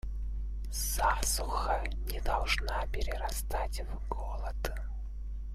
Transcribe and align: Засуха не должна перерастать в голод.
Засуха 0.71 1.83
не 2.11 2.19
должна 2.21 2.87
перерастать 2.87 3.81
в 3.81 4.07
голод. 4.09 4.71